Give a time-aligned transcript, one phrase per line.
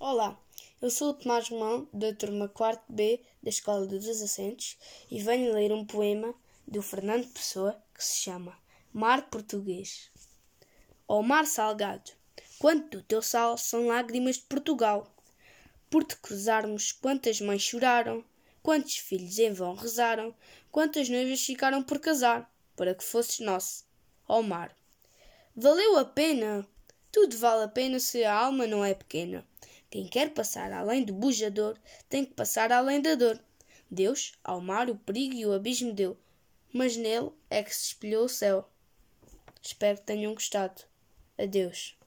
[0.00, 0.40] Olá,
[0.80, 4.78] eu sou o Tomás Romão, da turma 4 B da Escola dos Assentos
[5.10, 6.32] e venho ler um poema
[6.68, 8.56] do Fernando Pessoa que se chama
[8.92, 10.08] Mar Português.
[11.08, 12.12] Ó mar salgado,
[12.60, 15.12] quanto do teu sal são lágrimas de Portugal.
[15.90, 18.24] Por te cruzarmos, quantas mães choraram,
[18.62, 20.32] quantos filhos em vão rezaram,
[20.70, 23.84] quantas noivas ficaram por casar, para que fosses nosso,
[24.28, 24.72] ó mar.
[25.56, 26.64] Valeu a pena!
[27.10, 29.44] Tudo vale a pena se a alma não é pequena.
[29.90, 31.76] Quem quer passar além do bujador
[32.08, 33.42] tem que passar além da dor.
[33.90, 36.16] Deus ao mar o perigo e o abismo deu,
[36.72, 38.68] mas nele é que se espelhou o céu.
[39.62, 40.82] Espero que tenham gostado.
[41.38, 41.97] Adeus.